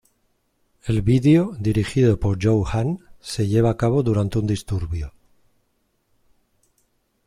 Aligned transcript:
El 0.83 1.03
vídeo, 1.03 1.55
dirigido 1.59 2.19
por 2.19 2.43
Joe 2.43 2.63
Hahn, 2.73 3.05
se 3.19 3.47
lleva 3.47 3.69
a 3.69 3.77
cabo 3.77 4.01
durante 4.01 4.39
un 4.39 4.47
disturbio. 4.47 5.13